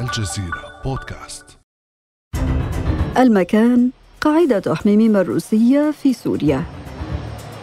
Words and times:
الجزيرة 0.00 0.80
بودكاست. 0.84 1.44
المكان 3.18 3.90
قاعدة 4.20 4.74
حميميم 4.74 5.16
الروسية 5.16 5.90
في 5.90 6.12
سوريا. 6.12 6.64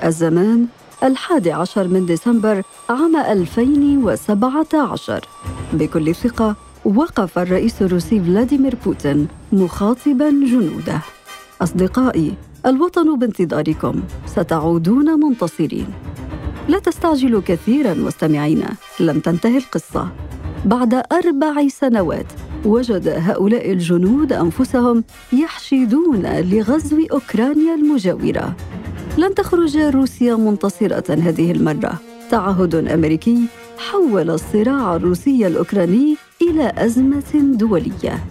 الزمان 0.04 0.68
الحادي 1.04 1.52
عشر 1.52 1.88
من 1.88 2.06
ديسمبر 2.06 2.64
عام 2.90 3.16
2017 3.16 5.28
بكل 5.74 6.16
ثقة 6.16 6.56
وقف 6.86 7.40
الرئيس 7.40 7.82
الروسي 7.82 8.20
فلاديمير 8.20 8.76
بوتين 8.86 9.28
مخاطبا 9.52 10.30
جنوده. 10.30 11.02
أصدقائي 11.62 12.34
الوطن 12.66 13.20
بانتظاركم. 13.20 14.04
ستعودون 14.26 15.20
منتصرين. 15.20 15.88
لا 16.68 16.80
تستعجلوا 16.80 17.42
كثيرا 17.46 17.94
مستمعينا. 17.94 18.76
لم 19.00 19.20
تنتهي 19.20 19.58
القصة. 19.58 20.10
بعد 20.66 20.94
أربع 20.94 21.68
سنوات 21.68 22.26
وجد 22.66 23.08
هؤلاء 23.08 23.72
الجنود 23.72 24.34
أنفسهم 24.34 25.04
يحشدون 25.34 26.26
لغزو 26.26 27.06
أوكرانيا 27.12 27.76
المجاورة. 27.76 28.56
لن 29.18 29.36
تخرج 29.36 29.78
روسيا 29.78 30.36
منتصرة 30.36 31.04
هذه 31.10 31.52
المرة. 31.52 31.94
تعهد 32.32 32.76
أمريكي 32.76 33.46
حول 33.78 34.30
الصراع 34.30 34.96
الروسي 34.96 35.48
الأوكراني 35.48 36.16
إلى 36.42 36.72
أزمة 36.78 37.34
دولية. 37.34 38.24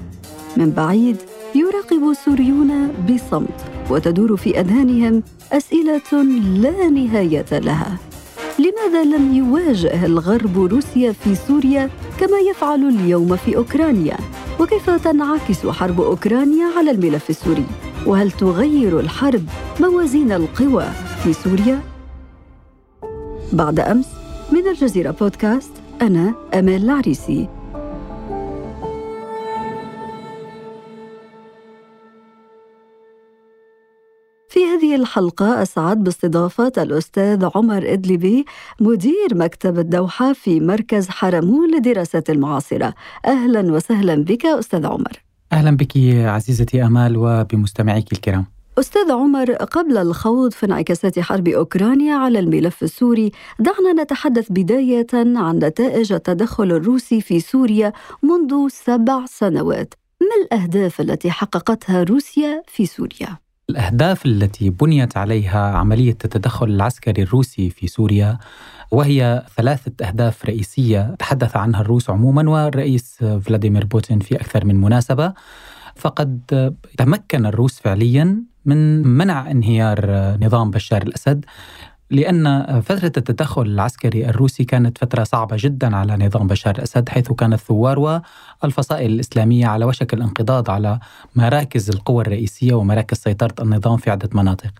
من 0.56 0.70
بعيد 0.70 1.17
يراقب 1.55 2.11
السوريون 2.11 2.89
بصمت 2.89 3.65
وتدور 3.91 4.37
في 4.37 4.61
أذهانهم 4.61 5.23
أسئلة 5.53 6.23
لا 6.62 6.89
نهاية 6.89 7.59
لها. 7.59 7.98
لماذا 8.59 9.05
لم 9.05 9.34
يواجه 9.34 10.06
الغرب 10.06 10.59
روسيا 10.59 11.12
في 11.12 11.34
سوريا 11.34 11.91
كما 12.20 12.38
يفعل 12.38 12.88
اليوم 12.88 13.37
في 13.37 13.56
أوكرانيا؟ 13.56 14.16
وكيف 14.60 14.91
تنعكس 14.91 15.66
حرب 15.66 16.01
أوكرانيا 16.01 16.66
على 16.78 16.91
الملف 16.91 17.31
السوري؟ 17.31 17.64
وهل 18.06 18.31
تغير 18.31 19.00
الحرب 19.00 19.42
موازين 19.81 20.33
القوى 20.33 20.84
في 21.25 21.33
سوريا؟ 21.33 21.81
بعد 23.53 23.81
أمس 23.81 24.06
من 24.53 24.66
الجزيرة 24.69 25.11
بودكاست 25.11 25.72
أنا 26.03 26.34
أمال 26.55 26.84
العريسي. 26.84 27.48
هذه 34.97 35.02
الحلقة 35.02 35.62
أسعد 35.62 36.05
باستضافة 36.05 36.72
الأستاذ 36.78 37.48
عمر 37.55 37.92
إدلبي 37.92 38.44
مدير 38.80 39.28
مكتب 39.33 39.78
الدوحة 39.78 40.33
في 40.33 40.61
مركز 40.61 41.08
حرمون 41.08 41.75
للدراسات 41.75 42.30
المعاصرة. 42.30 42.94
أهلا 43.27 43.72
وسهلا 43.72 44.14
بك 44.14 44.47
أستاذ 44.47 44.86
عمر. 44.86 45.22
أهلا 45.53 45.77
بك 45.77 45.97
عزيزتي 46.06 46.83
أمال 46.83 47.16
وبمستمعيك 47.16 48.12
الكرام. 48.12 48.47
أستاذ 48.78 49.12
عمر 49.12 49.53
قبل 49.53 49.97
الخوض 49.97 50.53
في 50.53 50.66
انعكاسات 50.66 51.19
حرب 51.19 51.48
أوكرانيا 51.48 52.14
على 52.14 52.38
الملف 52.38 52.83
السوري 52.83 53.33
دعنا 53.58 54.03
نتحدث 54.03 54.47
بداية 54.50 55.06
عن 55.14 55.58
نتائج 55.58 56.12
التدخل 56.12 56.72
الروسي 56.72 57.20
في 57.20 57.41
سوريا 57.41 57.92
منذ 58.22 58.69
سبع 58.69 59.25
سنوات. 59.27 59.94
ما 60.20 60.44
الأهداف 60.44 61.00
التي 61.00 61.31
حققتها 61.31 62.03
روسيا 62.03 62.62
في 62.66 62.86
سوريا؟ 62.86 63.45
الأهداف 63.70 64.27
التي 64.27 64.70
بنيت 64.70 65.17
عليها 65.17 65.77
عملية 65.77 66.11
التدخل 66.25 66.67
العسكري 66.67 67.22
الروسي 67.22 67.70
في 67.70 67.86
سوريا 67.86 68.39
وهي 68.91 69.42
ثلاثة 69.56 70.09
أهداف 70.09 70.45
رئيسية 70.45 71.14
تحدث 71.19 71.56
عنها 71.56 71.81
الروس 71.81 72.11
عموما 72.11 72.50
والرئيس 72.50 73.25
فلاديمير 73.41 73.84
بوتين 73.84 74.19
في 74.19 74.37
أكثر 74.37 74.64
من 74.64 74.81
مناسبة. 74.81 75.33
فقد 75.97 76.41
تمكن 76.98 77.47
الروس 77.47 77.81
فعليا 77.81 78.42
من 78.64 79.09
منع 79.09 79.50
انهيار 79.50 80.06
نظام 80.41 80.71
بشار 80.71 81.03
الأسد. 81.03 81.44
لأن 82.11 82.81
فترة 82.81 83.12
التدخل 83.17 83.62
العسكري 83.62 84.28
الروسي 84.28 84.65
كانت 84.65 84.99
فترة 84.99 85.25
صعبة 85.25 85.56
جدا 85.61 85.97
على 85.97 86.27
نظام 86.27 86.47
بشار 86.47 86.75
الأسد 86.75 87.09
حيث 87.09 87.33
كان 87.33 87.53
الثوار 87.53 88.22
والفصائل 88.62 89.11
الإسلامية 89.11 89.67
على 89.67 89.84
وشك 89.84 90.15
الانقضاض 90.15 90.71
على 90.71 90.99
مراكز 91.34 91.91
القوى 91.91 92.22
الرئيسية 92.22 92.75
ومراكز 92.75 93.16
سيطرة 93.19 93.55
النظام 93.61 93.97
في 93.97 94.11
عدة 94.11 94.28
مناطق. 94.33 94.71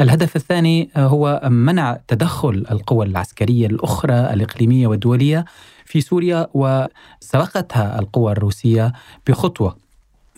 الهدف 0.00 0.36
الثاني 0.36 0.90
هو 0.96 1.40
منع 1.44 2.00
تدخل 2.08 2.66
القوى 2.70 3.06
العسكرية 3.06 3.66
الأخرى 3.66 4.14
الإقليمية 4.14 4.86
والدولية 4.86 5.44
في 5.84 6.00
سوريا 6.00 6.46
وسبقتها 6.54 7.98
القوى 7.98 8.32
الروسية 8.32 8.92
بخطوة 9.26 9.83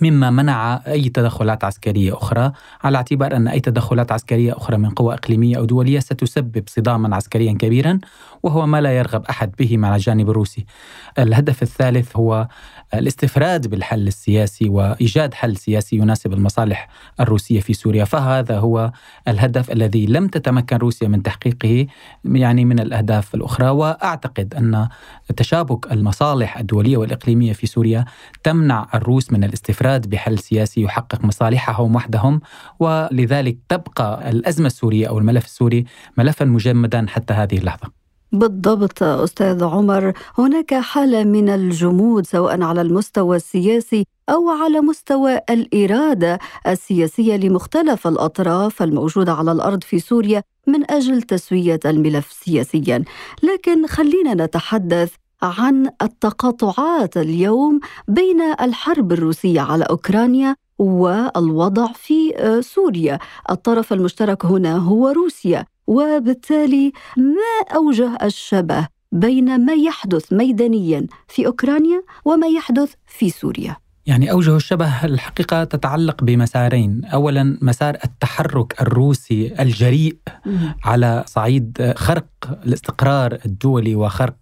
مما 0.00 0.30
منع 0.30 0.80
أي 0.86 1.08
تدخلات 1.08 1.64
عسكرية 1.64 2.14
أخرى 2.14 2.52
على 2.84 2.96
اعتبار 2.96 3.36
أن 3.36 3.48
أي 3.48 3.60
تدخلات 3.60 4.12
عسكرية 4.12 4.52
أخرى 4.56 4.76
من 4.76 4.90
قوى 4.90 5.14
إقليمية 5.14 5.56
أو 5.58 5.64
دولية 5.64 6.00
ستسبب 6.00 6.64
صداما 6.66 7.16
عسكريا 7.16 7.52
كبيرا 7.52 7.98
وهو 8.42 8.66
ما 8.66 8.80
لا 8.80 8.98
يرغب 8.98 9.24
أحد 9.24 9.52
به 9.58 9.76
مع 9.76 9.96
الجانب 9.96 10.30
الروسي. 10.30 10.66
الهدف 11.18 11.62
الثالث 11.62 12.16
هو 12.16 12.48
الاستفراد 12.94 13.66
بالحل 13.66 14.06
السياسي 14.06 14.68
وإيجاد 14.68 15.34
حل 15.34 15.56
سياسي 15.56 15.96
يناسب 15.96 16.32
المصالح 16.32 16.88
الروسية 17.20 17.60
في 17.60 17.74
سوريا، 17.74 18.04
فهذا 18.04 18.58
هو 18.58 18.92
الهدف 19.28 19.70
الذي 19.70 20.06
لم 20.06 20.28
تتمكن 20.28 20.76
روسيا 20.76 21.08
من 21.08 21.22
تحقيقه 21.22 21.86
يعني 22.24 22.64
من 22.64 22.80
الأهداف 22.80 23.34
الأخرى. 23.34 23.68
وأعتقد 23.68 24.54
أن 24.54 24.88
تشابك 25.36 25.92
المصالح 25.92 26.58
الدولية 26.58 26.96
والإقليمية 26.96 27.52
في 27.52 27.66
سوريا 27.66 28.04
تمنع 28.42 28.88
الروس 28.94 29.32
من 29.32 29.44
الاستفراد 29.44 30.10
بحل 30.10 30.38
سياسي 30.38 30.82
يحقق 30.82 31.24
مصالحهم 31.24 31.96
وحدهم. 31.96 32.40
ولذلك 32.80 33.56
تبقى 33.68 34.30
الأزمة 34.30 34.66
السورية 34.66 35.08
أو 35.08 35.18
الملف 35.18 35.44
السوري 35.44 35.84
ملفا 36.18 36.44
مجمدا 36.44 37.06
حتى 37.08 37.34
هذه 37.34 37.58
اللحظة. 37.58 37.95
بالضبط 38.32 39.02
أستاذ 39.02 39.64
عمر. 39.64 40.12
هناك 40.38 40.74
حالة 40.74 41.24
من 41.24 41.48
الجمود 41.48 42.26
سواء 42.26 42.62
على 42.62 42.80
المستوى 42.80 43.36
السياسي 43.36 44.04
أو 44.28 44.50
على 44.50 44.80
مستوى 44.80 45.40
الإرادة 45.50 46.38
السياسية 46.66 47.36
لمختلف 47.36 48.06
الأطراف 48.06 48.82
الموجودة 48.82 49.32
على 49.32 49.52
الأرض 49.52 49.84
في 49.84 49.98
سوريا 49.98 50.42
من 50.66 50.90
أجل 50.90 51.22
تسوية 51.22 51.80
الملف 51.84 52.32
سياسيا. 52.32 53.04
لكن 53.42 53.86
خلينا 53.86 54.34
نتحدث 54.44 55.12
عن 55.42 55.90
التقاطعات 56.02 57.16
اليوم 57.16 57.80
بين 58.08 58.42
الحرب 58.60 59.12
الروسية 59.12 59.60
على 59.60 59.84
أوكرانيا 59.84 60.56
والوضع 60.78 61.86
في 61.92 62.34
سوريا. 62.60 63.18
الطرف 63.50 63.92
المشترك 63.92 64.44
هنا 64.44 64.76
هو 64.76 65.08
روسيا. 65.08 65.66
وبالتالي 65.86 66.92
ما 67.16 67.76
أوجه 67.76 68.18
الشبه 68.22 68.88
بين 69.12 69.64
ما 69.66 69.72
يحدث 69.72 70.32
ميدانيا 70.32 71.06
في 71.28 71.46
أوكرانيا 71.46 72.02
وما 72.24 72.46
يحدث 72.46 72.94
في 73.06 73.30
سوريا؟ 73.30 73.76
يعني 74.06 74.30
أوجه 74.30 74.56
الشبه 74.56 75.04
الحقيقة 75.04 75.64
تتعلق 75.64 76.24
بمسارين، 76.24 77.04
اولا 77.04 77.58
مسار 77.62 77.96
التحرك 78.04 78.82
الروسي 78.82 79.54
الجريء 79.60 80.16
على 80.84 81.24
صعيد 81.26 81.92
خرق 81.96 82.26
الاستقرار 82.66 83.38
الدولي 83.46 83.94
وخرق 83.94 84.36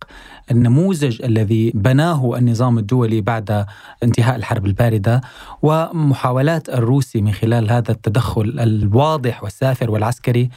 النموذج 0.50 1.22
الذي 1.22 1.72
بناه 1.74 2.38
النظام 2.38 2.78
الدولي 2.78 3.20
بعد 3.20 3.66
انتهاء 4.02 4.36
الحرب 4.36 4.66
الباردة. 4.66 5.20
ومحاولات 5.62 6.68
الروسي 6.68 7.22
من 7.22 7.32
خلال 7.32 7.70
هذا 7.70 7.92
التدخل 7.92 8.56
الواضح 8.60 9.44
والسافر 9.44 9.90
والعسكري 9.90 10.48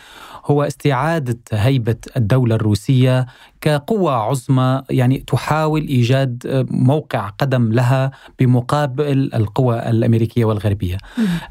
هو 0.48 0.64
استعادة 0.64 1.40
هيبة 1.52 1.96
الدولة 2.18 2.56
الروسية 2.56 3.26
كقوة 3.62 4.12
عظمى 4.14 4.82
يعني 4.90 5.18
تحاول 5.18 5.82
إيجاد 5.82 6.66
موقع 6.72 7.30
قدم 7.30 7.72
لها 7.72 8.12
بمقابل 8.40 9.30
القوى 9.34 9.90
الأمريكية 9.90 10.46
والغربية. 10.46 10.98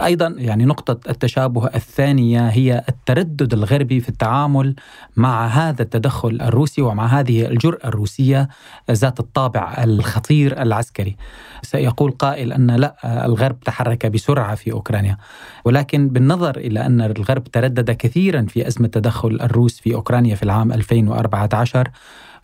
أيضا 0.02 0.34
يعني 0.38 0.64
نقطة 0.64 1.10
التشابه 1.10 1.66
الثانية 1.66 2.48
هي 2.48 2.84
التردد 2.88 3.52
الغربي 3.52 4.00
في 4.00 4.08
التعامل 4.08 4.74
مع 5.16 5.46
هذا 5.46 5.82
التدخل 5.82 6.38
الروسي 6.42 6.82
ومع 6.82 7.06
هذه 7.06 7.46
الجرأة 7.46 7.88
الروسية 7.88 8.48
ذات 8.90 9.20
الطابع 9.20 9.84
الخطير 9.84 10.62
العسكري. 10.62 11.16
سيقول 11.62 12.10
قائل 12.10 12.52
أن 12.52 12.70
لا 12.70 13.26
الغرب 13.26 13.60
تحرك 13.60 14.06
بسرعة 14.06 14.54
في 14.54 14.72
أوكرانيا. 14.72 15.16
ولكن 15.64 16.08
بالنظر 16.08 16.56
إلى 16.56 16.86
أن 16.86 17.00
الغرب 17.00 17.44
تردد 17.44 17.90
كثيرا 17.90 18.46
في 18.48 18.66
أزمة 18.66 18.85
تدخل 18.86 19.38
الروس 19.40 19.80
في 19.80 19.94
أوكرانيا 19.94 20.34
في 20.34 20.42
العام 20.42 20.72
2014 20.72 21.88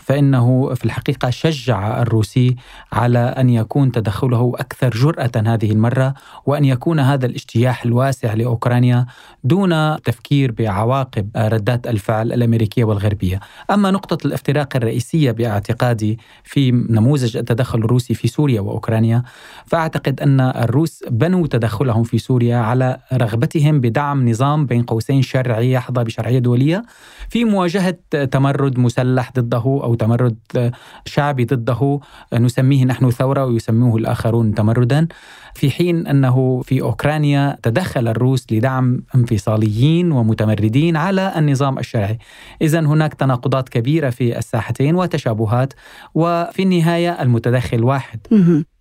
فإنه 0.03 0.75
في 0.75 0.85
الحقيقة 0.85 1.31
شجع 1.31 2.03
الروسي 2.03 2.57
على 2.93 3.19
أن 3.19 3.51
يكون 3.51 3.93
تدخله 3.93 4.53
أكثر 4.57 4.91
جرأة 4.91 5.31
هذه 5.37 5.73
المرة 5.73 6.15
وأن 6.47 6.65
يكون 6.65 7.01
هذا 7.01 7.27
الاجتياح 7.27 7.85
الواسع 7.85 8.35
لأوكرانيا 8.35 9.07
دون 9.45 10.03
تفكير 10.03 10.53
بعواقب 10.53 11.31
ردات 11.37 11.87
الفعل 11.87 12.33
الأمريكية 12.33 12.85
والغربية. 12.85 13.41
أما 13.71 13.91
نقطة 13.91 14.27
الافتراق 14.27 14.77
الرئيسية 14.77 15.31
باعتقادي 15.31 16.19
في 16.45 16.71
نموذج 16.71 17.37
التدخل 17.37 17.79
الروسي 17.79 18.15
في 18.15 18.29
سوريا 18.29 18.61
وأوكرانيا 18.61 19.23
فأعتقد 19.67 20.21
أن 20.21 20.41
الروس 20.41 21.05
بنوا 21.11 21.47
تدخلهم 21.47 22.03
في 22.03 22.19
سوريا 22.19 22.57
على 22.57 22.99
رغبتهم 23.13 23.81
بدعم 23.81 24.29
نظام 24.29 24.67
بين 24.67 24.83
قوسين 24.83 25.23
شرعي 25.23 25.73
يحظى 25.73 26.05
بشرعية 26.05 26.39
دولية 26.39 26.83
في 27.29 27.45
مواجهة 27.45 27.99
تمرد 28.11 28.79
مسلح 28.79 29.33
ضده 29.39 29.59
أو 29.59 29.92
تمرد 29.95 30.73
شعبي 31.05 31.45
ضده 31.45 32.01
نسميه 32.35 32.85
نحن 32.85 33.11
ثورة 33.11 33.45
ويسموه 33.45 33.97
الآخرون 33.97 34.55
تمردا. 34.55 35.09
في 35.55 35.71
حين 35.71 36.07
أنه 36.07 36.61
في 36.61 36.83
أوكرانيا 36.83 37.59
تدخل 37.63 38.09
الروس 38.09 38.47
لدعم 38.51 39.03
انفصاليين 39.15 40.13
ومتمردين 40.13 40.97
على 40.97 41.33
النظام 41.37 41.79
الشرعي. 41.79 42.19
إذا 42.63 42.81
هناك 42.81 43.15
تناقضات 43.15 43.69
كبيرة 43.69 44.11
في 44.11 44.39
الساحتين 44.39 44.95
وتشابهات 44.95 45.73
وفي 46.15 46.63
النهاية 46.63 47.23
المتدخل 47.23 47.85
واحد. 47.85 48.21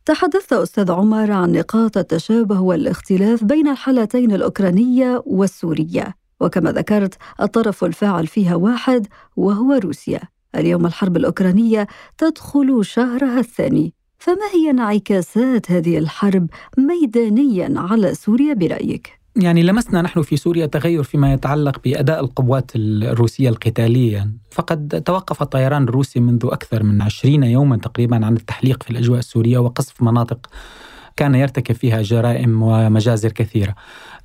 تحدثت 0.05 0.53
أستاذ 0.53 0.91
عمر 0.91 1.31
عن 1.31 1.51
نقاط 1.51 1.97
التشابه 1.97 2.61
والاختلاف 2.61 3.43
بين 3.43 3.67
الحالتين 3.67 4.31
الأوكرانية 4.31 5.23
والسورية. 5.25 6.21
وكما 6.39 6.71
ذكرت 6.71 7.17
الطرف 7.41 7.83
الفاعل 7.83 8.27
فيها 8.27 8.55
واحد 8.55 9.07
وهو 9.35 9.73
روسيا. 9.73 10.19
اليوم 10.55 10.85
الحرب 10.85 11.17
الأوكرانية 11.17 11.87
تدخل 12.17 12.85
شهرها 12.85 13.39
الثاني 13.39 13.93
فما 14.17 14.47
هي 14.53 14.69
انعكاسات 14.69 15.71
هذه 15.71 15.97
الحرب 15.97 16.47
ميدانيا 16.77 17.73
على 17.75 18.15
سوريا 18.15 18.53
برأيك؟ 18.53 19.21
يعني 19.35 19.63
لمسنا 19.63 20.01
نحن 20.01 20.21
في 20.21 20.37
سوريا 20.37 20.65
تغير 20.65 21.03
فيما 21.03 21.33
يتعلق 21.33 21.79
بأداء 21.83 22.19
القوات 22.19 22.71
الروسية 22.75 23.49
القتالية 23.49 24.31
فقد 24.51 25.03
توقف 25.05 25.41
الطيران 25.41 25.83
الروسي 25.83 26.19
منذ 26.19 26.45
أكثر 26.45 26.83
من 26.83 27.01
عشرين 27.01 27.43
يوما 27.43 27.77
تقريبا 27.77 28.25
عن 28.25 28.33
التحليق 28.35 28.83
في 28.83 28.89
الأجواء 28.91 29.19
السورية 29.19 29.57
وقصف 29.57 30.03
مناطق 30.03 30.49
كان 31.17 31.35
يرتكب 31.35 31.75
فيها 31.75 32.01
جرائم 32.01 32.63
ومجازر 32.63 33.31
كثيرة. 33.31 33.75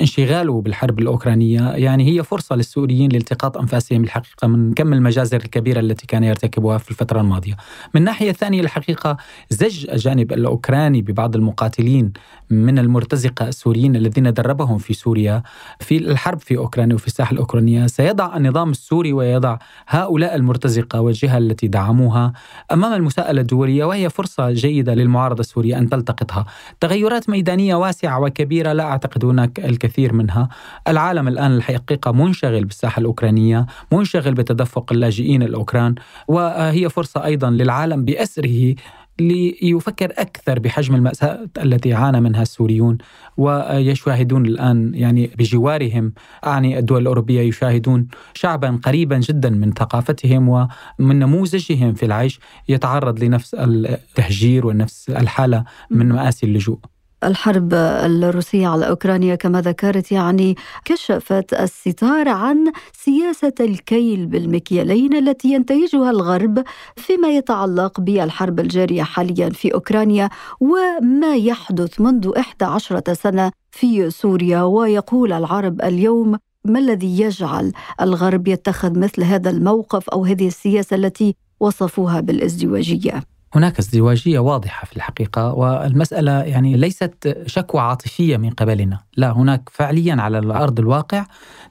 انشغاله 0.01 0.61
بالحرب 0.61 0.99
الأوكرانية 0.99 1.71
يعني 1.71 2.07
هي 2.13 2.23
فرصة 2.23 2.57
للسوريين 2.57 3.13
لالتقاط 3.13 3.57
أنفاسهم 3.59 4.05
الحقيقة 4.05 4.49
من 4.49 4.75
كم 4.75 4.93
المجازر 4.93 5.37
الكبيرة 5.37 5.81
التي 5.81 6.07
كان 6.07 6.25
يرتكبها 6.25 6.79
في 6.79 6.91
الفترة 6.91 7.21
الماضية. 7.21 7.57
من 7.95 8.05
ناحية 8.05 8.33
ثانية 8.33 8.61
الحقيقة 8.61 9.17
زج 9.51 9.91
الجانب 9.91 10.33
الأوكراني 10.33 11.03
ببعض 11.03 11.37
المقاتلين 11.37 12.13
من 12.51 12.79
المرتزقة 12.79 13.49
السوريين 13.49 13.97
الذين 13.97 14.33
دربهم 14.33 14.79
في 14.79 14.95
سوريا 14.95 15.43
في 15.81 15.97
الحرب 15.97 16.41
في 16.41 16.57
أوكرانيا 16.57 16.95
وفي 16.95 17.07
الساحة 17.07 17.33
الأوكرانية. 17.33 17.87
سيضع 17.87 18.37
النظام 18.37 18.71
السوري 18.71 19.13
ويضع 19.13 19.59
هؤلاء 19.89 20.35
المرتزقة 20.35 21.01
والجهة 21.01 21.39
التي 21.39 21.69
دعموها 21.69 22.33
أمام 22.73 22.93
المساءلة 22.93 23.41
الدولية 23.41 23.85
وهي 23.85 24.11
فرصة 24.11 24.51
جيدة 24.51 24.95
للمعارضة 24.95 25.41
السورية 25.41 25.79
أن 25.79 25.89
تلتقطها. 25.89 26.47
تغيرات 26.81 27.31
ميدانية 27.31 27.75
واسعة 27.75 28.21
وكبيرة 28.21 28.73
لا 28.73 28.85
أعتقد 28.85 29.25
هناك 29.25 29.61
الكثير 29.61 30.13
منها. 30.13 30.49
العالم 30.89 31.29
الآن 31.29 31.57
الحقيقة 31.57 32.13
منشغل 32.13 32.65
بالساحة 32.65 33.01
الأوكرانية 33.01 33.67
منشغل 33.93 34.35
بتدفق 34.35 34.93
اللاجئين 34.93 35.43
الأوكران 35.43 35.95
وهي 36.29 36.89
فرصة 36.89 37.25
أيضا 37.25 37.51
للعالم 37.51 38.05
بأسره 38.05 38.75
ليفكر 39.21 40.13
أكثر 40.19 40.59
بحجم 40.59 40.95
المأساة 40.95 41.49
التي 41.63 41.95
عانى 41.95 42.21
منها 42.21 42.43
السوريون 42.43 42.99
ويشاهدون 43.37 44.47
الآن 44.47 44.95
يعني 44.95 45.31
بجوارهم. 45.39 46.13
أعني 46.47 46.79
الدول 46.79 47.03
الأوروبية 47.03 47.41
يشاهدون 47.41 48.09
شعبا 48.35 48.81
قريبا 48.85 49.19
جدا 49.19 49.51
من 49.51 49.73
ثقافتهم 49.73 50.49
ومن 50.49 51.19
نموذجهم 51.19 51.95
في 51.95 52.07
العيش 52.07 52.41
يتعرض 52.69 53.25
لنفس 53.25 53.55
التهجير 53.55 54.67
ونفس 54.67 55.11
الحالة 55.11 55.65
من 55.91 56.09
مآسي 56.09 56.47
اللجوء. 56.47 56.79
الحرب 57.27 57.75
الروسية 57.75 58.69
على 58.69 58.89
أوكرانيا 58.89 59.35
كما 59.35 59.61
ذكرت 59.61 60.13
يعني 60.13 60.57
كشفت 60.85 61.55
الستار 61.55 62.29
عن 62.29 62.73
سياسة 62.93 63.53
الكيل 63.61 64.27
بالمكيالين 64.27 65.17
التي 65.17 65.53
ينتهجها 65.53 66.11
الغرب 66.11 66.65
فيما 66.97 67.29
يتعلق 67.29 68.01
بالحرب 68.01 68.61
الجارية 68.61 69.03
حاليا 69.03 69.51
في 69.51 69.75
أوكرانيا 69.75 70.29
وما 70.61 71.37
يحدث 71.37 72.01
منذ 72.01 72.33
11 72.39 73.15
سنة 73.15 73.53
في 73.71 74.11
سوريا. 74.11 74.63
ويقول 74.63 75.33
العرب 75.33 75.83
اليوم 75.83 76.39
ما 76.65 76.79
الذي 76.79 77.21
يجعل 77.21 77.73
الغرب 78.01 78.49
يتخذ 78.49 78.99
مثل 78.99 79.23
هذا 79.25 79.51
الموقف 79.51 80.09
أو 80.09 80.25
هذه 80.25 80.47
السياسة 80.47 80.97
التي 80.97 81.35
وصفوها 81.61 82.21
بالازدواجية؟ 82.21 83.36
هناك 83.57 83.79
ازدواجية 83.79 84.39
واضحة 84.39 84.87
في 84.87 84.97
الحقيقة 84.97 85.55
والمسألة 85.55 86.33
يعني 86.33 86.77
ليست 86.77 87.43
شكوى 87.47 87.81
عاطفية 87.81 88.37
من 88.37 88.51
قبلنا. 88.51 89.01
لا 89.17 89.31
هناك 89.31 89.69
فعليا 89.73 90.17
على 90.19 90.39
الأرض 90.39 90.79
الواقع 90.79 91.27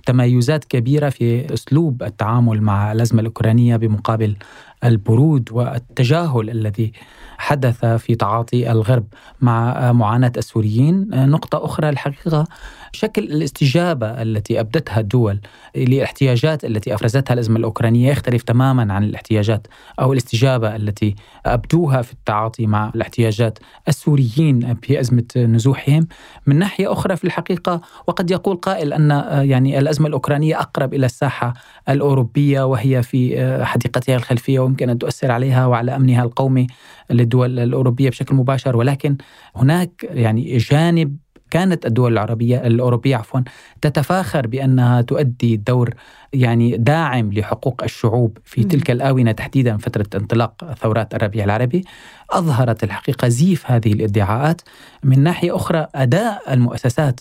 تميزات 0.06 0.66
كبيرة 0.66 1.10
في 1.10 1.54
أسلوب 1.54 2.04
التعامل 2.04 2.62
مع 2.62 2.92
الأزمة 2.92 3.20
الأوكرانية 3.20 3.76
بمقابل 3.76 4.36
البرود 4.84 5.50
والتجاهل 5.52 6.50
الذي 6.50 6.92
حدث 7.38 7.86
في 7.86 8.16
تعاطي 8.16 8.72
الغرب 8.72 9.06
مع 9.42 9.92
معاناة 9.92 10.32
السوريين. 10.38 11.08
نقطة 11.30 11.66
أخرى 11.66 11.90
الحقيقة 11.90 12.48
شكل 12.96 13.24
الاستجابة 13.24 14.08
التي 14.08 14.60
أبدتها 14.60 15.00
الدول 15.00 15.40
للاحتياجات 15.76 16.66
التي 16.66 16.96
أفرزتها 16.96 17.34
الأزمة 17.34 17.58
الأوكرانية 17.58 18.12
يختلف 18.12 18.44
تماما 18.44 18.94
عن 18.94 19.04
الاحتياجات 19.04 19.68
أو 20.00 20.14
الاستجابة 20.14 20.76
التي 20.76 21.16
أبدوها 21.46 22.02
في 22.02 22.14
التعاطي 22.14 22.66
مع 22.66 22.92
الاحتياجات 22.96 23.60
السوريين 23.88 24.76
في 24.82 25.00
أزمة 25.00 25.24
نزوحهم. 25.38 26.08
من 26.48 26.60
ناحية 26.60 26.92
أخرى 26.92 27.16
في 27.16 27.24
الحقيقة 27.24 27.82
وقد 28.08 28.32
يقول 28.32 28.56
قائل 28.56 28.94
أن 28.94 29.10
يعني 29.50 29.80
الأزمة 29.80 30.08
الأوكرانية 30.08 30.60
أقرب 30.60 30.94
إلى 30.94 31.06
الساحة 31.06 31.54
الأوروبية 31.90 32.66
وهي 32.66 33.04
في 33.04 33.36
حديقتها 33.66 34.16
الخلفية 34.16 34.60
ويمكن 34.60 34.90
أن 34.90 34.98
تؤثر 34.98 35.32
عليها 35.32 35.66
وعلى 35.66 35.96
أمنها 35.96 36.24
القومي 36.24 36.68
للدول 37.10 37.60
الأوروبية 37.60 38.10
بشكل 38.10 38.36
مباشر. 38.36 38.78
ولكن 38.78 39.18
هناك 39.56 40.06
يعني 40.10 40.58
جانب 40.58 41.18
كانت 41.56 41.86
الدول 41.86 42.14
العربية 42.14 42.68
الأوروبية 42.68 43.16
عفوا 43.16 43.42
تتفاخر 43.82 44.48
بأنها 44.48 45.02
تؤدي 45.02 45.58
دور 45.58 45.90
يعني 46.34 46.78
داعم 46.78 47.34
لحقوق 47.34 47.84
الشعوب 47.84 48.38
في 48.46 48.64
تلك 48.64 48.92
الآونة 48.92 49.32
تحديدا 49.32 49.78
فترة 49.78 50.06
انطلاق 50.16 50.74
ثورات 50.82 51.16
الربيع 51.16 51.44
العربي 51.44 51.84
أظهرت 52.32 52.84
الحقيقة 52.84 53.28
زيف 53.28 53.72
هذه 53.72 53.94
الادعاءات. 53.94 54.62
من 55.04 55.24
ناحية 55.24 55.56
أخرى 55.56 55.88
أداء 55.96 56.54
المؤسسات 56.54 57.20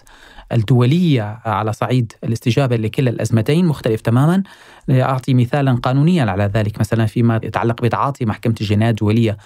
الدولية 0.53 1.39
على 1.45 1.73
صعيد 1.73 2.13
الاستجابة 2.25 2.77
لكلا 2.77 3.11
الأزمتين 3.11 3.67
مختلف 3.67 4.01
تماما. 4.01 4.43
أعطي 4.91 5.35
مثالا 5.35 5.73
قانونيا 5.73 6.25
على 6.25 6.51
ذلك 6.55 6.81
مثلا 6.81 7.07
فيما 7.07 7.41
يتعلق 7.43 7.83
بتعاطي 7.83 8.25
محكمة 8.25 8.55
الجنايات 8.61 8.95
الدولية. 8.95 9.37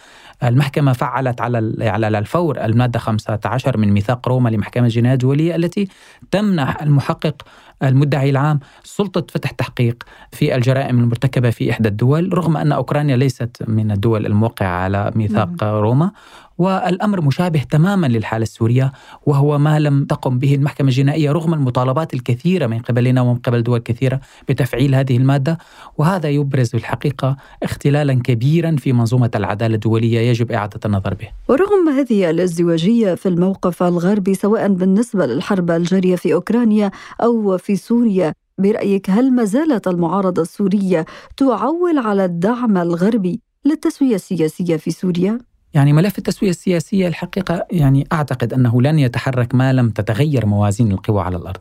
المحكمة 0.42 0.92
فعلت 0.92 1.40
على 1.40 1.88
على 1.88 2.18
الفور 2.18 2.64
المادة 2.64 2.98
15 2.98 3.76
من 3.76 3.92
ميثاق 3.92 4.28
روما 4.28 4.48
لمحكمة 4.48 4.84
الجنايات 4.84 5.14
الدولية 5.14 5.56
التي 5.56 5.88
تمنح 6.30 6.82
المحقق 6.82 7.42
المدعي 7.82 8.30
العام 8.30 8.60
سلطة 8.84 9.26
فتح 9.30 9.50
تحقيق 9.50 10.02
في 10.32 10.54
الجرائم 10.54 10.98
المرتكبة 10.98 11.50
في 11.50 11.70
إحدى 11.70 11.88
الدول 11.88 12.38
رغم 12.38 12.56
أن 12.56 12.72
أوكرانيا 12.72 13.16
ليست 13.16 13.56
من 13.66 13.90
الدول 13.90 14.26
الموقعة 14.26 14.68
على 14.68 15.12
ميثاق 15.14 15.64
روما. 15.64 16.10
والأمر 16.58 17.20
مشابه 17.20 17.62
تماما 17.70 18.06
للحالة 18.06 18.42
السورية 18.42 18.92
وهو 19.26 19.58
ما 19.58 19.78
لم 19.78 20.04
تقم 20.04 20.38
به 20.38 20.54
المحكمة 20.54 20.88
الجنائية 20.88 21.32
رغم 21.32 21.54
المطالبات 21.54 22.14
الكثيرة 22.14 22.66
من 22.66 22.78
قبلنا 22.78 23.20
ومن 23.20 23.38
قبل 23.38 23.62
دول 23.62 23.78
كثيرة 23.78 24.20
بتفعيل 24.48 24.94
هذه 24.94 25.16
المادة 25.16 25.58
وهذا 25.98 26.28
يبرز 26.28 26.74
الحقيقة 26.74 27.36
اختلالا 27.62 28.14
كبيرا 28.14 28.76
في 28.78 28.92
منظومة 28.92 29.30
العدالة 29.34 29.74
الدولية 29.74 30.20
يجب 30.20 30.52
إعادة 30.52 30.80
النظر 30.84 31.14
به 31.14 31.28
ورغم 31.48 31.88
هذه 31.88 32.30
الازدواجية 32.30 33.14
في 33.14 33.28
الموقف 33.28 33.82
الغربي 33.82 34.34
سواء 34.34 34.68
بالنسبة 34.68 35.26
للحرب 35.26 35.70
الجارية 35.70 36.16
في 36.16 36.34
أوكرانيا 36.34 36.90
أو 37.22 37.58
في 37.58 37.76
سوريا 37.76 38.32
برأيك 38.58 39.10
هل 39.10 39.32
ما 39.32 39.44
زالت 39.44 39.88
المعارضة 39.88 40.42
السورية 40.42 41.06
تعول 41.36 41.98
على 41.98 42.24
الدعم 42.24 42.78
الغربي 42.78 43.40
للتسوية 43.64 44.14
السياسية 44.14 44.76
في 44.76 44.90
سوريا؟ 44.90 45.38
يعني 45.74 45.92
ملف 45.92 46.18
التسوية 46.18 46.50
السياسية 46.50 47.08
الحقيقة 47.08 47.66
يعني 47.70 48.06
أعتقد 48.12 48.52
أنه 48.52 48.82
لن 48.82 48.98
يتحرك 48.98 49.54
ما 49.54 49.72
لم 49.72 49.90
تتغير 49.90 50.46
موازين 50.46 50.92
القوى 50.92 51.22
على 51.22 51.36
الأرض. 51.36 51.60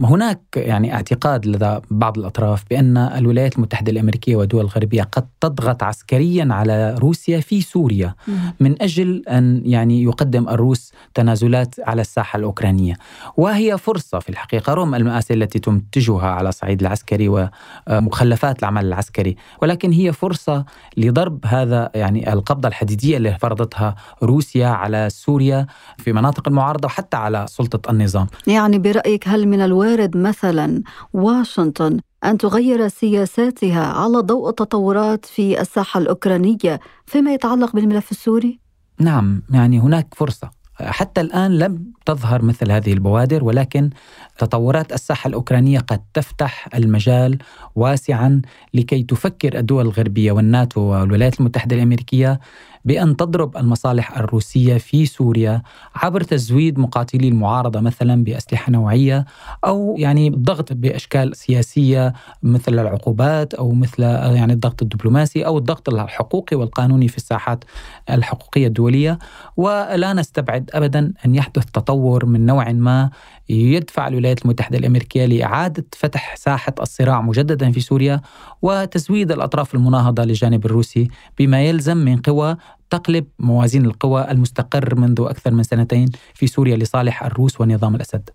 هناك 0.00 0.40
يعني 0.56 0.94
اعتقاد 0.94 1.46
لدى 1.46 1.78
بعض 1.90 2.18
الأطراف 2.18 2.64
بأن 2.70 2.96
الولايات 2.96 3.56
المتحدة 3.56 3.92
الأمريكية 3.92 4.36
والدول 4.36 4.64
الغربية 4.64 5.02
قد 5.02 5.26
تضغط 5.40 5.82
عسكريا 5.82 6.48
على 6.50 6.94
روسيا 6.98 7.40
في 7.40 7.60
سوريا 7.60 8.14
من 8.60 8.82
أجل 8.82 9.22
أن 9.28 9.62
يعني 9.64 10.02
يقدم 10.02 10.48
الروس 10.48 10.92
تنازلات 11.14 11.74
على 11.80 12.00
الساحة 12.00 12.36
الأوكرانية. 12.36 12.94
وهي 13.36 13.78
فرصة 13.78 14.18
في 14.18 14.28
الحقيقة 14.28 14.74
رغم 14.74 14.94
المآسي 14.94 15.34
التي 15.34 15.58
تنتجها 15.58 16.26
على 16.28 16.48
الصعيد 16.48 16.80
العسكري 16.80 17.50
ومخلفات 17.88 18.58
العمل 18.58 18.86
العسكري 18.86 19.36
ولكن 19.62 19.92
هي 19.92 20.12
فرصة 20.12 20.64
لضرب 20.96 21.46
هذا 21.46 21.90
يعني 21.94 22.32
القبضة 22.32 22.68
الحديدية 22.68 23.16
اللي 23.16 23.37
فرضتها 23.38 23.94
روسيا 24.22 24.66
على 24.66 25.08
سوريا 25.10 25.66
في 25.98 26.12
مناطق 26.12 26.48
المعارضة 26.48 26.86
وحتى 26.86 27.16
على 27.16 27.46
سلطة 27.48 27.90
النظام 27.90 28.26
يعني 28.46 28.78
برأيك 28.78 29.28
هل 29.28 29.48
من 29.48 29.60
الوارد 29.60 29.88
وارد 29.88 30.16
مثلا 30.16 30.82
واشنطن 31.12 32.00
أن 32.24 32.38
تغير 32.38 32.88
سياساتها 32.88 33.86
على 33.86 34.18
ضوء 34.18 34.48
التطورات 34.48 35.26
في 35.26 35.60
الساحة 35.60 36.00
الأوكرانية 36.00 36.80
فيما 37.06 37.34
يتعلق 37.34 37.72
بالملف 37.72 38.10
السوري؟ 38.10 38.60
نعم 39.00 39.42
يعني 39.50 39.80
هناك 39.80 40.14
فرصة 40.14 40.50
حتى 40.80 41.20
الآن 41.20 41.58
لم 41.58 41.92
تظهر 42.06 42.42
مثل 42.42 42.70
هذه 42.72 42.92
البوادر 42.92 43.44
ولكن 43.44 43.90
تطورات 44.38 44.92
الساحة 44.92 45.28
الأوكرانية 45.28 45.78
قد 45.78 46.00
تفتح 46.14 46.68
المجال 46.74 47.38
واسعا 47.74 48.42
لكي 48.74 49.02
تفكر 49.02 49.58
الدول 49.58 49.86
الغربية 49.86 50.32
والناتو 50.32 50.80
والولايات 50.80 51.40
المتحدة 51.40 51.76
الأمريكية 51.76 52.40
بأن 52.88 53.16
تضرب 53.16 53.56
المصالح 53.56 54.18
الروسية 54.18 54.78
في 54.78 55.06
سوريا 55.06 55.62
عبر 55.94 56.20
تزويد 56.20 56.78
مقاتلي 56.78 57.28
المعارضة 57.28 57.80
مثلا 57.80 58.24
بأسلحة 58.24 58.72
نوعية 58.72 59.24
أو 59.64 59.94
يعني 59.98 60.28
الضغط 60.28 60.72
بأشكال 60.72 61.36
سياسية 61.36 62.12
مثل 62.42 62.78
العقوبات 62.78 63.54
أو 63.54 63.72
مثل 63.72 64.02
يعني 64.02 64.52
الضغط 64.52 64.82
الدبلوماسي 64.82 65.46
أو 65.46 65.58
الضغط 65.58 65.88
الحقوقي 65.88 66.56
والقانوني 66.56 67.08
في 67.08 67.16
الساحات 67.16 67.64
الحقوقية 68.10 68.66
الدولية. 68.66 69.18
ولا 69.56 70.12
نستبعد 70.12 70.70
أبدا 70.74 71.12
أن 71.26 71.34
يحدث 71.34 71.64
تطور 71.64 72.26
من 72.26 72.46
نوع 72.46 72.72
ما 72.72 73.10
يدفع 73.48 74.08
الولايات 74.08 74.42
المتحدة 74.42 74.78
الأمريكية 74.78 75.24
لإعادة 75.26 75.84
فتح 75.96 76.36
ساحة 76.36 76.74
الصراع 76.80 77.20
مجددا 77.20 77.72
في 77.72 77.80
سوريا 77.80 78.20
وتزويد 78.62 79.32
الأطراف 79.32 79.74
المناهضة 79.74 80.24
للجانب 80.24 80.66
الروسي 80.66 81.08
بما 81.38 81.62
يلزم 81.62 81.96
من 81.96 82.16
قوى 82.16 82.56
تقلب 82.90 83.26
موازين 83.38 83.84
القوى 83.84 84.30
المستقر 84.30 84.94
منذ 84.94 85.20
أكثر 85.20 85.50
من 85.50 85.62
سنتين 85.62 86.08
في 86.34 86.46
سوريا 86.46 86.76
لصالح 86.76 87.24
الروس 87.24 87.60
ونظام 87.60 87.94
الأسد. 87.94 88.30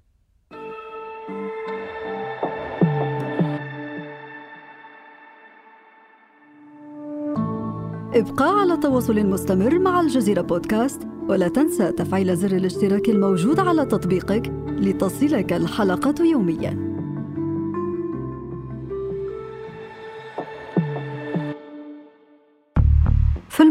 ابقى 8.16 8.60
على 8.60 8.78
تواصل 8.78 9.26
مستمر 9.26 9.80
مع 9.80 10.02
الجزيرة 10.02 10.42
بودكاست 10.42 11.13
ولا 11.30 11.48
تنسى 11.48 11.92
تفعيل 11.92 12.38
زر 12.38 12.52
الاشتراك 12.52 13.10
الموجود 13.10 13.60
على 13.60 13.86
تطبيقك 13.86 14.52
لتصلك 14.68 15.54
الحلقة 15.54 16.26
يومياً. 16.26 16.93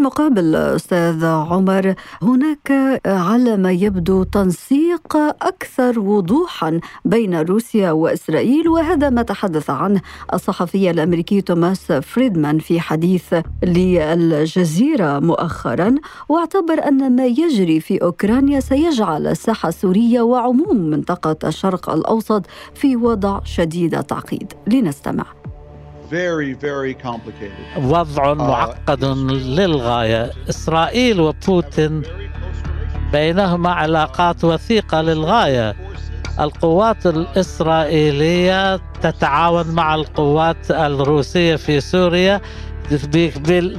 المقابل 0.03 0.55
أستاذ 0.55 1.25
عمر 1.25 1.95
هناك 2.23 3.01
على 3.07 3.57
ما 3.57 3.73
يبدو 3.73 4.23
تنسيق 4.23 5.17
أكثر 5.43 5.99
وضوحا 5.99 6.81
بين 7.05 7.41
روسيا 7.41 7.91
وإسرائيل 7.91 8.69
وهذا 8.69 9.11
ما 9.11 9.23
تحدث 9.23 9.71
عنه 9.71 10.01
الصحفي 10.35 10.91
الأمريكي 10.91 11.41
توماس 11.41 11.93
فريدمان 11.93 12.59
في 12.59 12.81
حديث 12.81 13.35
للجزيرة 13.63 15.19
مؤخرا 15.19 15.95
واعتبر 16.29 16.89
أن 16.89 17.17
ما 17.17 17.27
يجري 17.27 17.81
في 17.81 18.03
أوكرانيا 18.03 18.61
سيجعل 18.61 19.27
الساحة 19.27 19.69
السورية 19.69 20.21
وعموم 20.21 20.77
منطقة 20.77 21.49
الشرق 21.49 21.91
الأوسط 21.91 22.47
في 22.75 22.97
وضع 22.97 23.41
شديد 23.45 23.95
التعقيد. 23.95 24.53
لنستمع. 24.67 25.42
Very, 26.13 26.53
very 26.53 26.95
complicated. 26.95 27.65
وضع 27.77 28.35
uh, 28.35 28.37
معقد 28.37 29.05
للغاية. 29.05 30.31
إسرائيل 30.51 31.21
وبوتين 31.21 32.03
بينهما 33.13 33.71
علاقات 33.71 34.45
وثيقة 34.45 35.01
للغاية. 35.01 35.75
القوات 36.41 37.07
الإسرائيلية 37.07 38.77
تتعاون 38.77 39.67
مع 39.67 39.95
القوات 39.95 40.71
الروسية 40.71 41.57
في 41.57 41.81
سوريا 41.81 42.41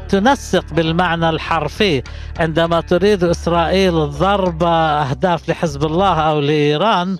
تنسق 0.09 0.73
بالمعنى 0.73 1.29
الحرفي. 1.29 2.03
عندما 2.39 2.81
تريد 2.81 3.23
إسرائيل 3.23 4.09
ضرب 4.09 4.63
أهداف 4.63 5.49
لحزب 5.49 5.85
الله 5.85 6.19
أو 6.19 6.39
لإيران 6.39 7.17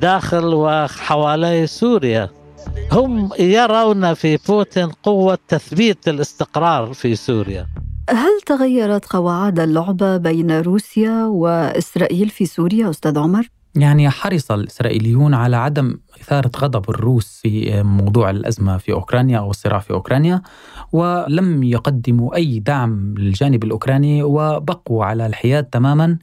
داخل 0.00 0.54
وحوالي 0.54 1.66
سوريا. 1.66 2.43
هم 2.92 3.30
يرون 3.38 4.14
في 4.14 4.36
بوتين 4.36 4.90
قوة 4.90 5.38
تثبيت 5.48 6.08
الاستقرار 6.08 6.92
في 6.92 7.16
سوريا 7.16 7.66
هل 8.10 8.40
تغيرت 8.46 9.06
قواعد 9.06 9.60
اللعبة 9.60 10.16
بين 10.16 10.60
روسيا 10.60 11.24
وإسرائيل 11.24 12.28
في 12.28 12.46
سوريا 12.46 12.90
أستاذ 12.90 13.18
عمر؟ 13.18 13.48
يعني 13.76 14.10
حرص 14.10 14.50
الإسرائيليون 14.50 15.34
على 15.34 15.56
عدم 15.56 15.96
إثارة 16.20 16.50
غضب 16.56 16.90
الروس 16.90 17.40
في 17.42 17.82
موضوع 17.82 18.30
الأزمة 18.30 18.76
في 18.76 18.92
أوكرانيا 18.92 19.38
أو 19.38 19.50
الصراع 19.50 19.78
في 19.78 19.90
أوكرانيا 19.90 20.42
ولم 20.92 21.62
يقدموا 21.62 22.36
أي 22.36 22.58
دعم 22.58 23.14
للجانب 23.18 23.64
الأوكراني 23.64 24.22
وبقوا 24.22 25.04
على 25.04 25.26
الحياد 25.26 25.64
تماما 25.64 26.18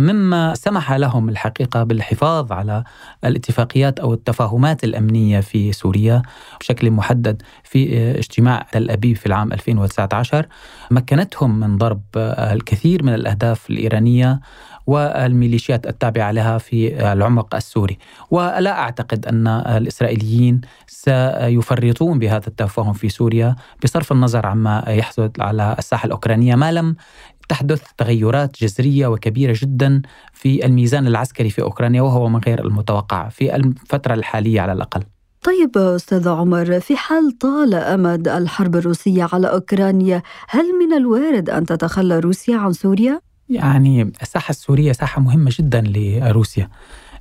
مما 0.00 0.54
سمح 0.54 0.92
لهم 0.92 1.28
الحقيقة 1.28 1.82
بالحفاظ 1.82 2.52
على 2.52 2.84
الاتفاقيات 3.24 4.00
أو 4.00 4.14
التفاهمات 4.14 4.84
الأمنية 4.84 5.40
في 5.40 5.72
سوريا 5.72 6.22
بشكل 6.60 6.90
محدد 6.90 7.42
في 7.64 8.10
اجتماع 8.18 8.66
تل 8.72 8.90
أبيب 8.90 9.16
في 9.16 9.26
العام 9.26 9.52
2019 9.52 10.46
مكنتهم 10.90 11.60
من 11.60 11.78
ضرب 11.78 12.02
الكثير 12.16 13.02
من 13.02 13.14
الأهداف 13.14 13.70
الإيرانية 13.70 14.40
والميليشيات 14.86 15.86
التابعة 15.86 16.30
لها 16.30 16.58
في 16.58 17.12
العمق 17.12 17.54
السوري، 17.54 17.98
ولا 18.30 18.78
أعتقد 18.78 19.26
أن 19.26 19.46
الإسرائيليين 19.46 20.60
سيفرطون 20.86 22.18
بهذا 22.18 22.46
التفاهم 22.46 22.92
في 22.92 23.08
سوريا 23.08 23.56
بصرف 23.84 24.12
النظر 24.12 24.46
عما 24.46 24.84
يحدث 24.88 25.30
على 25.40 25.76
الساحة 25.78 26.06
الأوكرانية 26.06 26.54
ما 26.54 26.72
لم 26.72 26.96
تحدث 27.48 27.82
تغيرات 27.98 28.56
جذرية 28.60 29.06
وكبيرة 29.06 29.56
جدا 29.62 30.02
في 30.32 30.66
الميزان 30.66 31.06
العسكري 31.06 31.50
في 31.50 31.62
أوكرانيا 31.62 32.02
وهو 32.02 32.28
من 32.28 32.40
غير 32.40 32.64
المتوقع 32.64 33.28
في 33.28 33.56
الفترة 33.56 34.14
الحالية 34.14 34.60
على 34.60 34.72
الأقل. 34.72 35.02
طيب 35.42 35.78
أستاذ 35.78 36.28
عمر 36.28 36.80
في 36.80 36.96
حال 36.96 37.38
طال 37.38 37.74
أمد 37.74 38.28
الحرب 38.28 38.76
الروسية 38.76 39.28
على 39.32 39.46
أوكرانيا 39.46 40.22
هل 40.48 40.64
من 40.78 40.96
الوارد 40.96 41.50
أن 41.50 41.66
تتخلى 41.66 42.18
روسيا 42.18 42.56
عن 42.56 42.72
سوريا؟ 42.72 43.20
يعني 43.48 44.02
الساحة 44.22 44.50
السورية 44.50 44.92
ساحة 44.92 45.20
مهمة 45.20 45.50
جدا 45.58 45.80
لروسيا. 45.80 46.68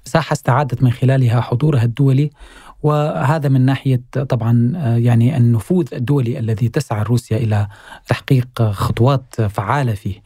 ساحة 0.06 0.34
استعادت 0.34 0.84
من 0.84 0.92
خلالها 0.92 1.42
حضورها 1.42 1.84
الدولي 1.84 2.30
وهذا 2.84 3.50
من 3.50 3.62
ناحية 3.62 4.01
طبعا 4.30 4.72
يعني 4.98 5.38
النفوذ 5.38 5.88
الدولي 5.94 6.40
الذي 6.40 6.70
تسعى 6.70 7.04
روسيا 7.04 7.38
إلى 7.38 7.68
تحقيق 8.08 8.62
خطوات 8.62 9.42
فعالة 9.42 9.94
فيه. 9.94 10.22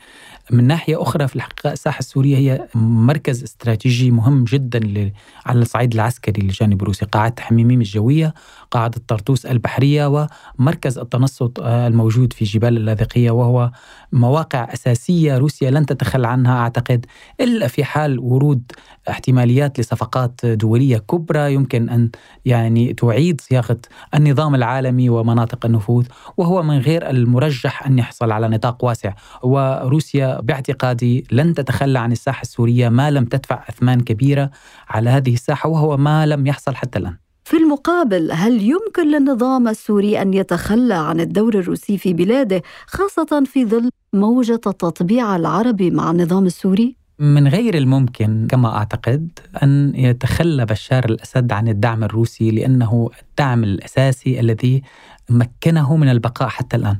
من 0.51 0.63
ناحية 0.67 1.01
أخرى 1.01 1.27
في 1.27 1.35
الحقيقة 1.35 1.71
الساحة 1.73 1.99
السورية 1.99 2.37
هي 2.37 2.67
مركز 2.75 3.43
استراتيجي 3.43 4.11
مهم 4.11 4.43
جدا 4.43 5.11
على 5.45 5.59
الصعيد 5.59 5.93
العسكري 5.93 6.41
للجانب 6.41 6.81
الروسي، 6.81 7.05
قاعدة 7.05 7.35
حميميم 7.39 7.79
الجوية، 7.81 8.33
قاعدة 8.71 9.01
طرطوس 9.07 9.45
البحرية 9.45 10.27
ومركز 10.59 10.97
التنصت 10.97 11.59
الموجود 11.59 12.33
في 12.33 12.45
جبال 12.45 12.77
اللاذقية 12.77 13.31
وهو 13.31 13.71
مواقع 14.11 14.73
أساسية 14.73 15.37
روسيا 15.37 15.71
لن 15.71 15.85
تتخلى 15.85 16.27
عنها 16.27 16.57
أعتقد 16.59 17.05
إلا 17.41 17.67
في 17.67 17.83
حال 17.83 18.19
ورود 18.19 18.71
احتماليات 19.09 19.79
لصفقات 19.79 20.45
دولية 20.45 20.97
كبرى 20.97 21.53
يمكن 21.53 21.89
أن 21.89 22.09
يعني 22.45 22.93
تعيد 22.93 23.41
صياغة 23.41 23.79
النظام 24.15 24.55
العالمي 24.55 25.09
ومناطق 25.09 25.65
النفوذ 25.65 26.05
وهو 26.37 26.63
من 26.63 26.77
غير 26.79 27.09
المرجح 27.09 27.87
أن 27.87 27.99
يحصل 27.99 28.31
على 28.31 28.47
نطاق 28.47 28.85
واسع. 28.85 29.13
وروسيا 29.43 30.34
باعتقادي 30.41 31.27
لن 31.31 31.53
تتخلى 31.53 31.99
عن 31.99 32.11
الساحة 32.11 32.41
السورية 32.41 32.89
ما 32.89 33.11
لم 33.11 33.25
تدفع 33.25 33.63
أثمان 33.69 34.01
كبيرة 34.01 34.51
على 34.89 35.09
هذه 35.09 35.33
الساحة 35.33 35.69
وهو 35.69 35.97
ما 35.97 36.25
لم 36.25 36.47
يحصل 36.47 36.75
حتى 36.75 36.99
الآن. 36.99 37.17
في 37.43 37.57
المقابل 37.57 38.31
هل 38.31 38.61
يمكن 38.61 39.07
للنظام 39.11 39.67
السوري 39.67 40.21
أن 40.21 40.33
يتخلى 40.33 40.93
عن 40.93 41.19
الدور 41.19 41.59
الروسي 41.59 41.97
في 41.97 42.13
بلاده 42.13 42.61
خاصة 42.87 43.43
في 43.45 43.65
ظل 43.65 43.89
موجة 44.13 44.53
التطبيع 44.53 45.35
العربي 45.35 45.91
مع 45.91 46.11
النظام 46.11 46.45
السوري؟ 46.45 46.95
من 47.19 47.47
غير 47.47 47.77
الممكن 47.77 48.47
كما 48.49 48.77
أعتقد 48.77 49.39
أن 49.63 49.95
يتخلى 49.95 50.65
بشار 50.65 51.05
الأسد 51.05 51.51
عن 51.51 51.67
الدعم 51.67 52.03
الروسي 52.03 52.51
لأنه 52.51 53.09
الدعم 53.21 53.63
الأساسي 53.63 54.39
الذي 54.39 54.83
مكنه 55.29 55.97
من 55.97 56.09
البقاء 56.09 56.47
حتى 56.47 56.77
الآن. 56.77 56.99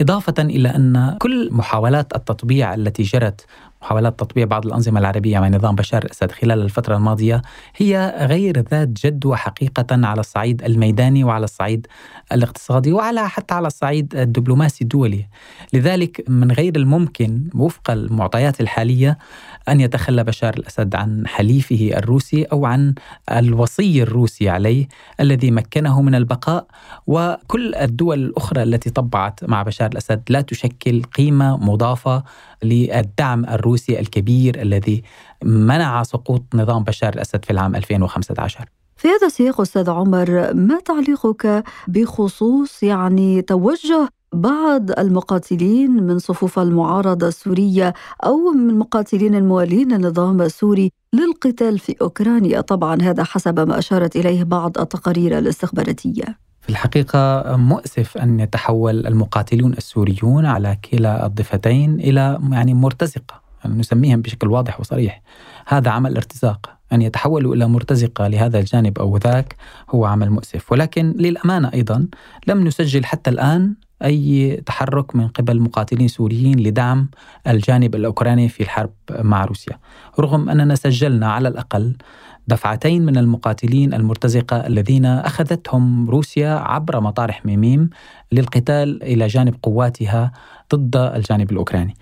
إضافة 0.00 0.34
إلى 0.38 0.68
أن 0.68 1.16
كل 1.20 1.48
محاولات 1.52 2.16
التطبيع 2.16 2.74
التي 2.74 3.02
جرت 3.02 3.46
محاولات 3.82 4.18
تطبيع 4.18 4.44
بعض 4.44 4.66
الأنظمة 4.66 5.00
العربية 5.00 5.40
مع 5.40 5.48
نظام 5.48 5.74
بشار 5.74 6.04
الأسد 6.04 6.30
خلال 6.30 6.60
الفترة 6.60 6.96
الماضية 6.96 7.42
هي 7.76 8.14
غير 8.18 8.58
ذات 8.58 8.88
جدوى 8.88 9.36
حقيقة 9.36 10.06
على 10.06 10.20
الصعيد 10.20 10.64
الميداني 10.64 11.24
وعلى 11.24 11.44
الصعيد 11.44 11.86
الاقتصادي 12.32 12.92
وعلى 12.92 13.28
حتى 13.28 13.54
على 13.54 13.66
الصعيد 13.66 14.16
الدبلوماسي 14.16 14.84
الدولي. 14.84 15.26
لذلك 15.72 16.24
من 16.28 16.52
غير 16.52 16.76
الممكن 16.76 17.44
وفق 17.54 17.90
المعطيات 17.90 18.60
الحالية 18.60 19.18
أن 19.68 19.80
يتخلى 19.80 20.24
بشار 20.24 20.54
الأسد 20.54 20.94
عن 20.94 21.26
حليفه 21.26 21.90
الروسي 21.96 22.44
أو 22.44 22.66
عن 22.66 22.94
الوصي 23.30 24.02
الروسي 24.02 24.48
عليه 24.48 24.88
الذي 25.20 25.50
مكنه 25.50 26.02
من 26.02 26.14
البقاء 26.14 26.66
وكل 27.06 27.74
الدول 27.74 28.18
الأخرى 28.18 28.62
التي 28.62 28.90
طبعت 28.90 29.44
مع 29.44 29.62
بشار 29.62 29.90
الأسد 29.90 30.22
لا 30.28 30.40
تشكل 30.40 31.02
قيمة 31.02 31.56
مضافة 31.56 32.24
للدعم 32.64 33.44
الروسي 33.44 34.00
الكبير 34.00 34.62
الذي 34.62 35.02
منع 35.44 36.02
سقوط 36.02 36.42
نظام 36.54 36.84
بشار 36.84 37.14
الأسد 37.14 37.44
في 37.44 37.50
العام 37.50 37.76
2015 37.76 38.64
في 38.96 39.08
هذا 39.08 39.26
السياق 39.26 39.60
أستاذ 39.60 39.90
عمر 39.90 40.54
ما 40.54 40.80
تعليقك 40.80 41.64
بخصوص 41.88 42.82
يعني 42.82 43.42
توجه 43.42 44.08
بعض 44.32 44.90
المقاتلين 44.90 45.90
من 45.90 46.18
صفوف 46.18 46.58
المعارضة 46.58 47.28
السورية 47.28 47.94
أو 48.24 48.50
من 48.50 48.78
مقاتلين 48.78 49.34
الموالين 49.34 49.92
للنظام 49.92 50.42
السوري 50.42 50.90
للقتال 51.12 51.78
في 51.78 51.96
أوكرانيا؟ 52.02 52.60
طبعا 52.60 53.02
هذا 53.02 53.24
حسب 53.24 53.60
ما 53.68 53.78
أشارت 53.78 54.16
إليه 54.16 54.44
بعض 54.44 54.78
التقارير 54.78 55.38
الاستخباراتية. 55.38 56.38
في 56.62 56.68
الحقيقة 56.68 57.56
مؤسف 57.56 58.18
أن 58.18 58.40
يتحول 58.40 59.06
المقاتلون 59.06 59.72
السوريون 59.72 60.46
على 60.46 60.76
كلا 60.90 61.26
الضفتين 61.26 62.00
إلى 62.00 62.38
يعني 62.50 62.74
مرتزقة 62.74 63.42
يعني 63.64 63.78
نسميهم 63.78 64.22
بشكل 64.22 64.48
واضح 64.48 64.80
وصريح. 64.80 65.22
هذا 65.66 65.90
عمل 65.90 66.16
ارتزاق. 66.16 66.70
أن 66.92 67.02
يتحولوا 67.02 67.54
إلى 67.54 67.68
مرتزقة 67.68 68.28
لهذا 68.28 68.58
الجانب 68.58 68.98
أو 68.98 69.16
ذاك 69.16 69.56
هو 69.90 70.04
عمل 70.04 70.30
مؤسف. 70.30 70.72
ولكن 70.72 71.14
للأمانة 71.18 71.70
أيضا 71.74 72.06
لم 72.46 72.64
نسجل 72.64 73.04
حتى 73.04 73.30
الآن 73.30 73.74
أي 74.04 74.56
تحرك 74.66 75.16
من 75.16 75.28
قبل 75.28 75.60
مقاتلين 75.60 76.08
سوريين 76.08 76.58
لدعم 76.60 77.08
الجانب 77.46 77.94
الأوكراني 77.94 78.48
في 78.48 78.62
الحرب 78.62 78.92
مع 79.10 79.44
روسيا. 79.44 79.78
رغم 80.20 80.48
أننا 80.48 80.74
سجلنا 80.74 81.32
على 81.32 81.48
الأقل 81.48 81.96
دفعتين 82.48 83.06
من 83.06 83.16
المقاتلين 83.16 83.94
المرتزقة 83.94 84.56
الذين 84.66 85.06
أخذتهم 85.06 86.10
روسيا 86.10 86.50
عبر 86.50 87.00
مطار 87.00 87.32
حميميم 87.32 87.90
للقتال 88.32 89.02
إلى 89.02 89.26
جانب 89.26 89.54
قواتها 89.62 90.32
ضد 90.74 90.96
الجانب 90.96 91.52
الأوكراني. 91.52 91.94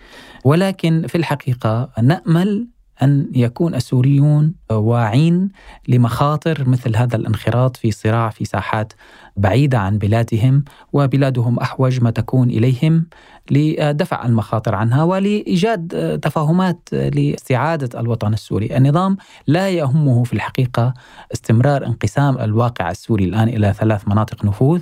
ولكن 0.45 1.07
في 1.09 1.15
الحقيقة 1.19 1.91
نأمل 2.03 2.69
أن 3.03 3.31
يكون 3.35 3.75
السوريون 3.75 4.55
واعين 4.71 5.49
لمخاطر 5.89 6.69
مثل 6.69 6.97
هذا 6.97 7.17
الانخراط 7.17 7.77
في 7.77 7.91
صراع 7.91 8.31
في 8.31 8.45
ساحات 8.45 8.93
بعيدة 9.37 9.79
عن 9.79 9.99
بلادهم 9.99 10.65
وبلادهم 10.93 11.59
أحوج 11.59 12.01
ما 12.01 12.11
تكون 12.11 12.51
إليهم. 12.51 13.07
لدفع 13.51 14.27
المخاطر 14.27 14.75
عنها 14.75 15.05
ولإيجاد 15.05 16.19
تفاهمات 16.23 16.89
لاستعادة 16.93 18.01
الوطن 18.01 18.33
السوري. 18.33 18.77
النظام 18.77 19.17
لا 19.47 19.71
يهمه 19.71 20.25
في 20.25 20.33
الحقيقة 20.33 20.95
استمرار 21.33 21.87
انقسام 21.87 22.39
الواقع 22.39 22.91
السوري 22.91 23.25
الآن 23.25 23.49
إلى 23.49 23.73
ثلاث 23.73 24.09
مناطق 24.09 24.45
نفوذ 24.45 24.81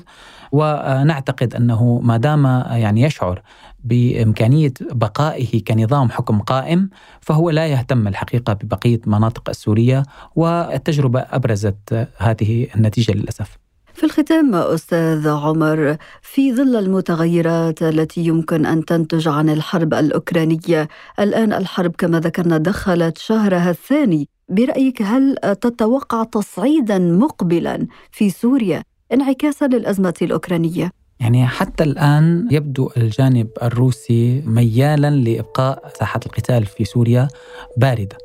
ونعتقد 0.53 1.55
أنه 1.55 2.01
ما 2.03 2.17
دام 2.17 2.45
يعني 2.71 3.03
يشعر 3.03 3.43
بإمكانية 3.85 4.73
بقائه 4.81 5.65
كنظام 5.65 6.11
حكم 6.11 6.39
قائم 6.41 6.91
فهو 7.21 7.51
لا 7.51 7.67
يهتم 7.67 8.09
الحقيقة 8.09 8.53
ببقية 8.53 9.01
مناطق 9.07 9.49
السورية 9.49 10.03
والتجربة 10.37 11.21
أبرزت 11.21 12.09
هذه 12.19 12.67
النتيجة 12.77 13.13
للأسف. 13.13 13.68
في 13.99 14.05
الختام 14.05 14.55
أستاذ 14.55 15.28
عمر 15.28 15.97
في 16.23 16.55
ظل 16.55 16.76
المتغيرات 16.76 17.83
التي 17.83 18.21
يمكن 18.21 18.67
أن 18.67 18.85
تنتج 18.85 19.28
عن 19.28 19.49
الحرب 19.49 19.95
الأوكرانية 19.95 20.88
الآن 21.21 21.52
الحرب 21.52 21.95
كما 21.99 22.21
ذكرنا 22.21 22.59
دخلت 22.59 23.19
شهرها 23.19 23.71
الثاني. 23.71 24.28
برأيك 24.49 25.02
هل 25.02 25.37
تتوقع 25.61 26.25
تصعيدا 26.25 26.99
مقبلا 26.99 27.87
في 28.11 28.30
سوريا 28.30 28.82
انعكاسا 29.13 29.65
للأزمة 29.65 30.15
الأوكرانية؟ 30.23 30.91
يعني 31.21 31.47
حتى 31.47 31.84
الآن 31.84 32.49
يبدو 32.50 32.91
الجانب 32.97 33.49
الروسي 33.63 34.43
ميالا 34.47 35.11
لإبقاء 35.11 35.93
ساحة 35.99 36.21
القتال 36.26 36.67
في 36.67 36.84
سوريا 36.84 37.28
باردة. 37.76 38.19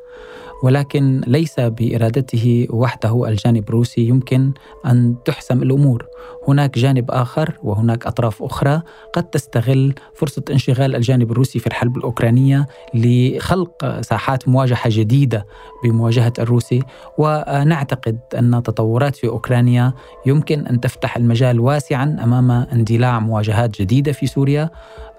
ولكن 0.64 1.22
ليس 1.28 1.60
بإرادته 1.60 2.68
وحده 2.70 3.28
الجانب 3.28 3.70
الروسي 3.70 4.02
يمكن 4.02 4.52
أن 4.86 5.16
تحسم 5.26 5.62
الأمور. 5.64 6.06
هناك 6.48 6.80
جانب 6.80 7.12
آخر 7.12 7.58
وهناك 7.64 8.06
أطراف 8.08 8.44
أخرى 8.44 8.82
قد 9.14 9.24
تستغل 9.24 9.94
فرصة 10.14 10.44
انشغال 10.52 10.96
الجانب 10.96 11.32
الروسي 11.32 11.60
في 11.60 11.68
الحرب 11.68 11.98
الأوكرانية 11.98 12.68
لخلق 12.94 14.02
ساحات 14.02 14.48
مواجهة 14.48 14.90
جديدة 14.90 15.46
بمواجهة 15.84 16.34
الروسي. 16.40 16.84
ونعتقد 17.18 18.20
أن 18.38 18.64
تطورات 18.64 19.16
في 19.16 19.28
أوكرانيا 19.28 19.94
يمكن 20.26 20.68
أن 20.68 20.80
تفتح 20.80 21.18
المجال 21.18 21.60
واسعا 21.60 22.18
أمام 22.24 22.52
اندلاع 22.52 23.20
مواجهات 23.20 23.82
جديدة 23.82 24.12
في 24.12 24.28
سوريا. 24.28 24.70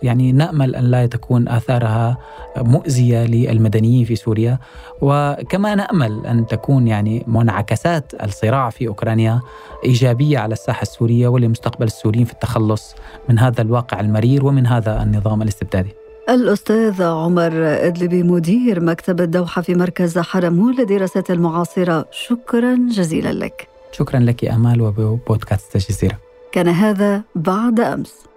يعني 0.03 0.33
نأمل 0.33 0.75
أن 0.77 0.85
لا 0.85 1.07
تكون 1.07 1.49
آثارها 1.49 2.19
مؤذية 2.57 3.25
للمدنيين 3.25 4.05
في 4.05 4.17
سوريا. 4.17 4.59
وكما 5.41 5.75
نامل 5.75 6.27
أن 6.27 6.47
تكون 6.47 6.89
يعني 6.89 7.25
منعكسات 7.27 8.13
الصراع 8.23 8.71
في 8.71 8.89
أوكرانيا 8.89 9.41
إيجابية 9.85 10.39
على 10.39 10.53
الساحة 10.53 10.83
السورية 10.83 11.29
ولمستقبل 11.29 11.87
السوريين 11.87 12.25
في 12.25 12.33
التخلص 12.33 12.95
من 13.29 13.39
هذا 13.39 13.63
الواقع 13.63 14.01
المرير 14.01 14.47
ومن 14.47 14.67
هذا 14.67 15.03
النظام 15.03 15.43
الاستبدادي. 15.43 15.95
الأستاذ 16.31 17.03
عمر 17.03 17.53
إدلبي 17.87 18.23
مدير 18.23 18.81
مكتب 18.81 19.21
الدوحة 19.21 19.63
في 19.63 19.75
مركز 19.75 20.19
حرمون 20.19 20.75
للدراسات 20.75 21.31
المعاصرة. 21.31 22.07
شكرا 22.11 22.79
جزيلا 22.91 23.33
لك. 23.33 23.69
شكرا 23.93 24.21
لك 24.21 24.45
أمال 24.45 24.83
وبودكاست 24.83 25.77
الجزيرة 25.77 26.19
كان 26.53 26.69
هذا 26.69 27.23
بعد 27.35 27.81
أمس. 27.81 28.34